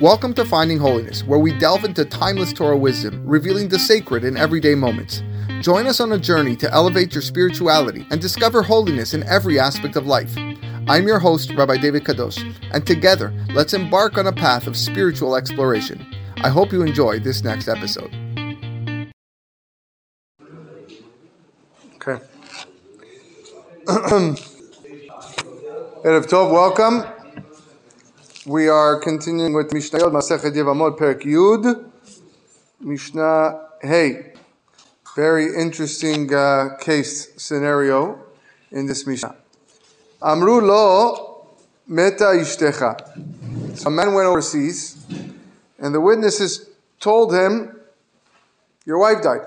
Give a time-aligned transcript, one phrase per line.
[0.00, 4.36] Welcome to Finding Holiness, where we delve into timeless Torah wisdom, revealing the sacred in
[4.36, 5.24] everyday moments.
[5.60, 9.96] Join us on a journey to elevate your spirituality and discover holiness in every aspect
[9.96, 10.32] of life.
[10.86, 12.38] I'm your host, Rabbi David Kadosh,
[12.70, 16.06] and together, let's embark on a path of spiritual exploration.
[16.44, 18.14] I hope you enjoy this next episode.
[21.96, 22.24] Okay.
[26.04, 27.17] Erev Tov, welcome.
[28.48, 31.84] We are continuing with Mishnah Yod, Masechet Yevamot, Perek Yud,
[32.80, 34.32] Mishnah Hey.
[35.14, 38.18] Very interesting uh, case scenario
[38.70, 39.36] in this Mishnah.
[40.22, 41.46] Amru lo
[41.88, 43.76] meta ishtecha.
[43.76, 44.96] So a man went overseas,
[45.78, 46.70] and the witnesses
[47.00, 47.78] told him,
[48.86, 49.42] "Your wife died."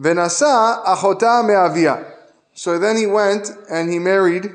[0.00, 2.10] Venasa achota me'avia.
[2.54, 4.46] So then he went and he married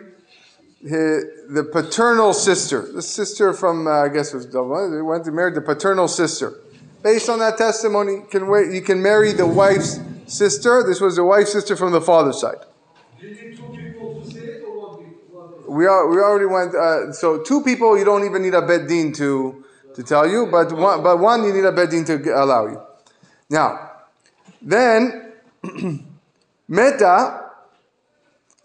[0.84, 4.48] his, the paternal sister, the sister from uh, I guess it was
[4.92, 6.56] They went to marry the paternal sister.
[7.04, 10.84] Based on that testimony, you can wait, you can marry the wife's sister.
[10.88, 12.58] This was the wife's sister from the father's side.
[15.68, 16.76] We are, we already went.
[16.76, 19.64] Uh, so two people, you don't even need a bet din to
[19.96, 22.82] to tell you, but one, but one you need a bet din to allow you.
[23.50, 23.92] Now,
[24.62, 25.34] then
[26.68, 27.40] meta.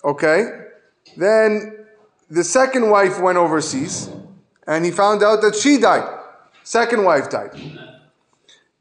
[0.04, 0.68] Okay,
[1.16, 1.85] then
[2.28, 4.10] the second wife went overseas,
[4.66, 6.08] and he found out that she died.
[6.64, 7.52] Second wife died.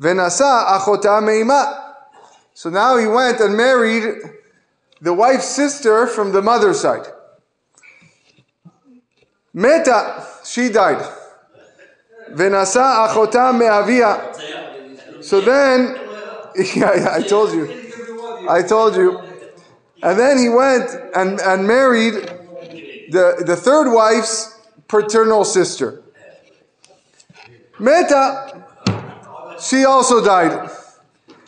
[0.01, 1.93] Venasa achota meima.
[2.53, 4.21] So now he went and married
[5.01, 7.05] the wife's sister from the mother's side.
[9.53, 11.05] Meta, she died.
[12.31, 15.23] Venasa achota me'avia.
[15.23, 15.95] So then,
[16.75, 17.91] yeah, yeah, I told you.
[18.49, 19.21] I told you.
[20.01, 22.29] And then he went and, and married
[23.09, 26.01] the, the third wife's paternal sister.
[27.79, 28.63] Meta,
[29.61, 30.69] she also died.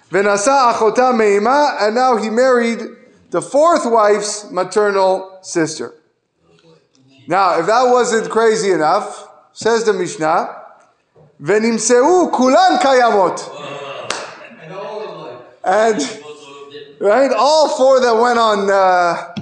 [0.09, 2.79] Venasa achota meima, and now he married
[3.29, 5.93] the fourth wife's maternal sister.
[7.27, 10.63] Now, if that wasn't crazy enough, says the Mishnah,
[11.41, 13.53] venimseu kulan kayamot.
[15.63, 15.99] And
[17.01, 19.36] right, all four that went on uh,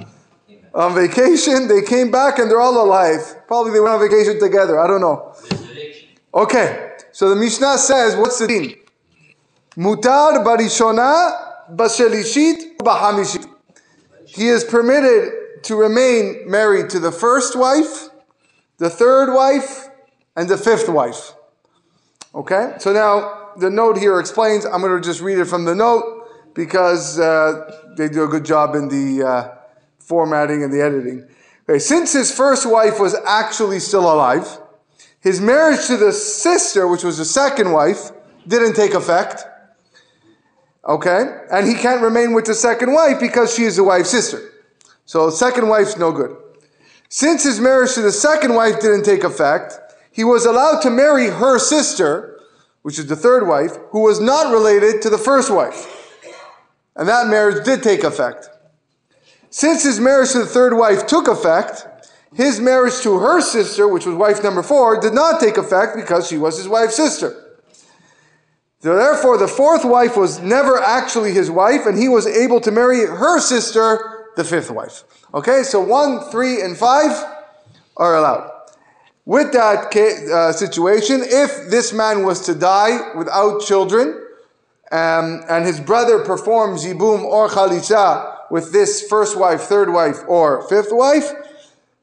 [0.76, 3.46] on vacation, they came back and they're all alive.
[3.46, 4.78] Probably they went on vacation together.
[4.78, 5.34] I don't know.
[6.34, 8.74] Okay, so the Mishnah says, what's the din?
[9.74, 13.46] Mutar barishona bashelishit bahamishit.
[14.26, 18.10] He is permitted to remain married to the first wife,
[18.76, 19.88] the third wife,
[20.36, 21.32] and the fifth wife.
[22.34, 24.66] Okay, so now the note here explains.
[24.66, 28.44] I'm going to just read it from the note because uh, they do a good
[28.44, 29.55] job in the uh,
[30.06, 31.28] formatting and the editing.
[31.68, 34.58] Okay, since his first wife was actually still alive,
[35.20, 38.12] his marriage to the sister, which was the second wife,
[38.46, 39.44] didn't take effect.
[40.86, 41.24] Okay?
[41.50, 44.52] And he can't remain with the second wife because she is the wife's sister.
[45.04, 46.36] So second wife's no good.
[47.08, 49.78] Since his marriage to the second wife didn't take effect,
[50.12, 52.40] he was allowed to marry her sister,
[52.82, 55.92] which is the third wife, who was not related to the first wife.
[56.94, 58.48] And that marriage did take effect.
[59.56, 61.86] Since his marriage to the third wife took effect,
[62.34, 66.28] his marriage to her sister, which was wife number four, did not take effect because
[66.28, 67.56] she was his wife's sister.
[68.82, 73.06] Therefore, the fourth wife was never actually his wife, and he was able to marry
[73.06, 75.04] her sister, the fifth wife.
[75.32, 77.12] Okay, so one, three, and five
[77.96, 78.50] are allowed.
[79.24, 84.22] With that uh, situation, if this man was to die without children,
[84.92, 90.66] um, and his brother performs yibum or chalitza with this first wife, third wife, or
[90.68, 91.32] fifth wife,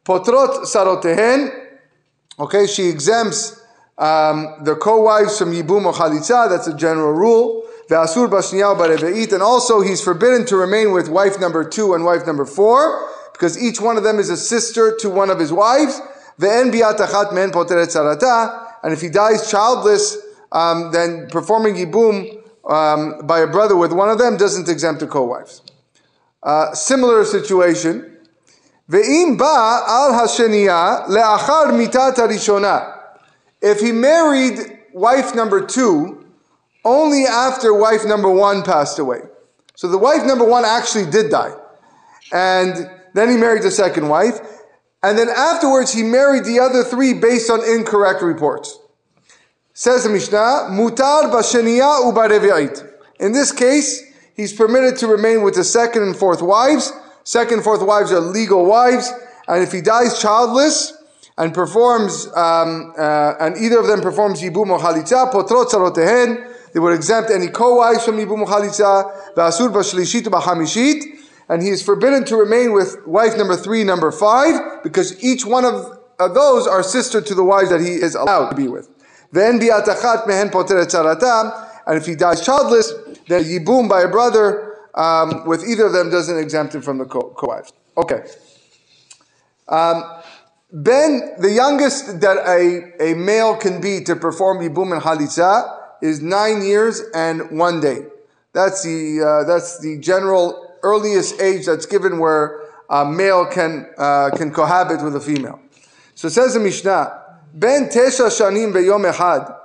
[0.04, 1.52] potrot sarotehen,
[2.40, 3.62] okay, she exempts
[3.98, 7.64] um, the co-wives from yibum or chalitza, that's a general rule.
[7.90, 12.26] Ve'asur b'shniya b'reve'it, and also he's forbidden to remain with wife number two and wife
[12.26, 16.02] number four, because each one of them is a sister to one of his wives.
[16.40, 20.18] Ve'en bi'atachat men poteret sarata, and if he dies childless,
[20.52, 25.08] um, then performing yibum um, by a brother with one of them doesn't exempt the
[25.08, 25.62] co-wives.
[26.44, 28.18] Uh, similar situation.
[32.66, 33.16] Al.
[33.62, 34.60] If he married
[34.94, 36.26] wife number two
[36.84, 39.22] only after wife number one passed away.
[39.76, 41.56] So the wife number one actually did die.
[42.34, 44.40] And then he married the second wife.
[45.02, 48.78] And then afterwards he married the other three based on incorrect reports.
[49.74, 51.32] Says the Mishnah, mutar.
[53.20, 56.92] In this case, he's permitted to remain with the second and fourth wives.
[57.24, 59.12] Second and fourth wives are legal wives.
[59.48, 60.94] And if he dies childless,
[61.38, 66.80] and performs, um, uh, and either of them performs yibum or chalitza, potrot tzarotehen, they
[66.80, 71.04] would exempt any co-wives from yibum or chalitza, v'asur b'shlishit b'hamishit,
[71.50, 75.66] and he is forbidden to remain with wife number three, number five, because each one
[75.66, 78.90] of, those are sister to the wives that he is allowed to be with.
[79.32, 80.94] Then bi'atachat mehen poteret
[81.86, 82.94] and if he dies childless,
[83.28, 87.06] then yibum by a brother um, with either of them doesn't exempt him from the
[87.06, 88.24] co- wives Okay.
[89.68, 90.04] Um,
[90.72, 96.22] Ben, the youngest that a, a male can be to perform Yibum and Halitza is
[96.22, 98.08] nine years and one day.
[98.54, 104.32] That's the, uh, that's the general earliest age that's given where a male can, uh,
[104.36, 105.60] can cohabit with a female.
[106.16, 107.22] So it says the Mishnah,
[107.54, 109.56] Ben Tesha Shanim Beyom Echad,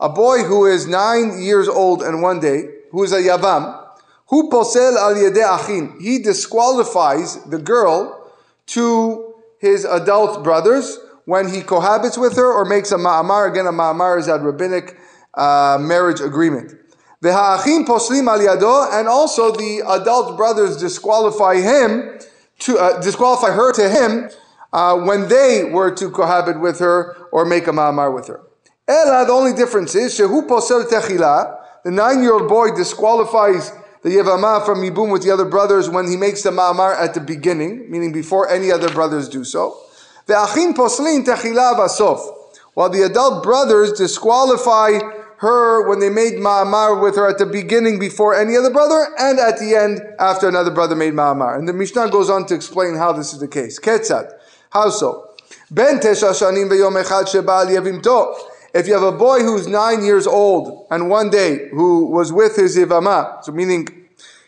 [0.00, 3.84] a boy who is nine years old and one day, who is a Yavam,
[4.28, 8.32] who posel al yede achin, he disqualifies the girl
[8.66, 13.50] to his adult brothers when he cohabits with her or makes a ma'amar.
[13.50, 14.96] Again, a ma'amar is a rabbinic
[15.34, 16.72] uh, marriage agreement.
[17.20, 22.18] The ha'achim poslim al yado, and also the adult brothers disqualify him
[22.60, 24.30] to uh, disqualify her to him
[24.72, 28.40] uh, when they were to cohabit with her or make a ma'amar with her.
[28.88, 31.62] Ella, the only difference is shehu posel techila.
[31.86, 33.70] The nine-year-old boy disqualifies
[34.02, 37.20] the Yevamah from Yibum with the other brothers when he makes the Ma'amar at the
[37.20, 39.78] beginning, meaning before any other brothers do so.
[40.26, 42.28] The Achin Poslin Techila Vasof.
[42.74, 44.98] While the adult brothers disqualify
[45.36, 49.38] her when they made Ma'amar with her at the beginning before any other brother and
[49.38, 51.56] at the end after another brother made Ma'amar.
[51.56, 53.78] And the Mishnah goes on to explain how this is the case.
[53.78, 54.32] Ketzat.
[54.70, 55.30] How so?
[55.70, 58.34] Ben Tesha Shanim V'yom Echad Sheba'al Yevimto.
[58.76, 62.56] If you have a boy who's nine years old and one day who was with
[62.56, 63.88] his Ivama, so meaning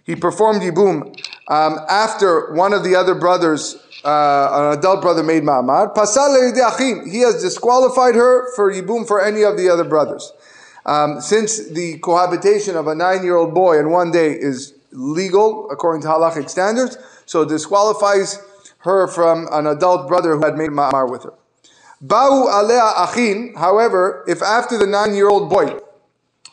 [0.05, 1.17] he performed Yibum
[1.49, 7.21] um, after one of the other brothers, uh, an adult brother made Ma'amar, Pasal he
[7.21, 10.31] has disqualified her for Yibum for any of the other brothers.
[10.85, 15.71] Um, since the cohabitation of a nine year old boy in one day is legal
[15.71, 18.43] according to halachic standards, so disqualifies
[18.81, 21.33] her from an adult brother who had made Ma'amar with her.
[22.03, 25.79] Ba'u alea achin, however, if after the nine-year-old boy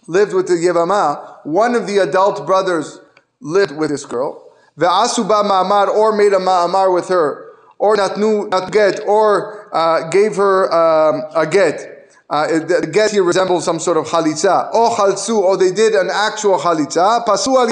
[0.07, 2.99] lived with the Yevama, one of the adult brothers
[3.41, 8.49] lived with this girl, the asuba ma'amar, or made a ma'amar with her, or natnu
[8.49, 11.91] not get, or uh, gave her um, a get.
[12.27, 14.73] Uh, the get here resembles some sort of chalitza.
[14.73, 17.23] Or chalzu, or they did an actual chalitza.
[17.23, 17.67] Pasu al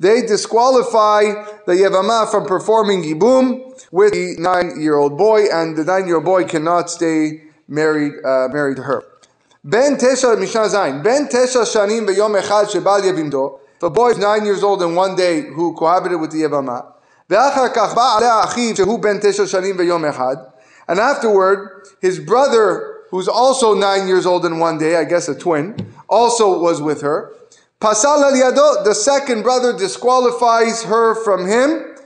[0.00, 1.20] they disqualify
[1.66, 7.42] the Yevama from performing Yibum with the nine-year-old boy, and the nine-year-old boy cannot stay
[7.68, 9.04] married uh, married to her.
[9.62, 11.02] Ben Tesha Mishnah Zain.
[11.02, 13.60] Ben Tesha Shanim beyom echad shebal yevimdo.
[13.82, 16.92] A boy is nine years old and one day who cohabited with the Yevama.
[20.88, 25.34] And afterward, his brother, who's also nine years old and one day, I guess a
[25.38, 27.32] twin, also was with her.
[27.80, 31.96] Pasal al the second brother disqualifies her from him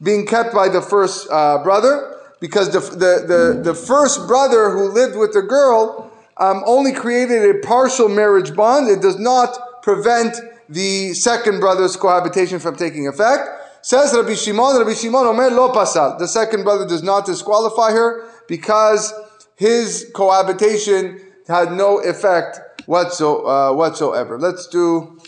[0.00, 4.88] being kept by the first uh, brother because the, the, the, the, first brother who
[4.90, 8.88] lived with the girl um, only created a partial marriage bond.
[8.88, 10.36] It does not prevent
[10.68, 13.42] the second brother's cohabitation from taking effect.
[13.82, 16.16] Says Rabbi Shimon, Rabbi Shimon Omer lo pasal.
[16.18, 19.12] The second brother does not disqualify her because
[19.56, 24.38] his cohabitation had no effect whatso, uh, whatsoever.
[24.38, 25.18] Let's do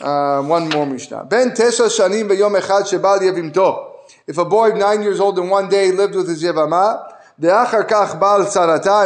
[0.00, 1.24] uh, one more Mishnah.
[1.24, 3.92] Ben tesha shanim echad shebal yevimto.
[4.26, 7.50] If a boy nine years old in one day lived with his Yevama, and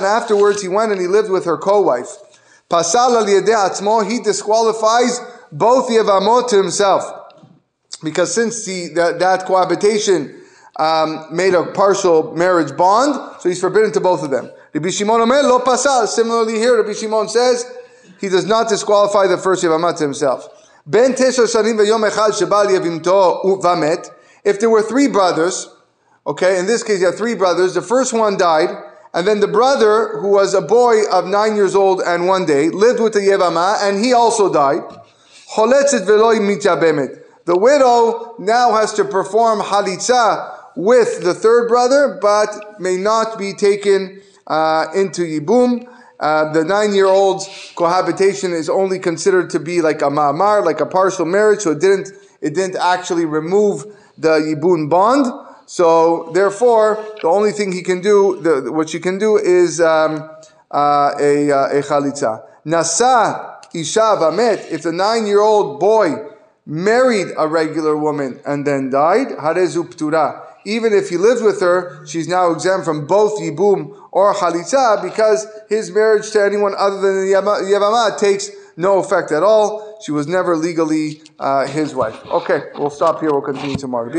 [0.04, 2.08] afterwards he went and he lived with her co-wife.
[2.68, 5.20] Pasal al he disqualifies
[5.52, 7.04] both Yevamot to himself.
[8.02, 10.42] Because since the, that, that cohabitation
[10.78, 14.50] um, made a partial marriage bond, so he's forbidden to both of them.
[14.74, 16.06] Rabbi Shimon Omer lo pasal.
[16.06, 17.64] Similarly here, Rabbi Shimon says
[18.20, 20.48] he does not disqualify the first Yevamah to himself.
[20.88, 24.12] Ben tesha shanim echad shebal yevimto.
[24.44, 25.68] If there were three brothers,
[26.24, 28.68] okay, in this case you have three brothers, the first one died,
[29.12, 32.68] and then the brother, who was a boy of nine years old and one day,
[32.68, 34.82] lived with the Yevama, and he also died.
[37.46, 43.54] The widow now has to perform halitza with the third brother, but may not be
[43.54, 45.88] taken uh, into Yibum.
[46.18, 51.26] Uh, the nine-year-old's cohabitation is only considered to be like a ma'amar, like a partial
[51.26, 53.84] marriage, so it didn't, it didn't actually remove
[54.16, 55.26] the Yibum bond.
[55.66, 60.30] So therefore, the only thing he can do, the, what she can do is um,
[60.70, 62.46] uh, a, uh, a chalitza.
[62.64, 64.70] Nasa isha vamet.
[64.70, 66.14] If the nine-year-old boy
[66.64, 70.42] married a regular woman and then died, harezu ptura.
[70.64, 75.46] Even if he lives with her, she's now exempt from both yibum or chalitza because
[75.68, 79.98] his marriage to anyone other than the Yavama takes no effect at all.
[80.02, 82.24] She was never legally uh, his wife.
[82.24, 83.30] Okay, we'll stop here.
[83.30, 84.10] We'll continue tomorrow.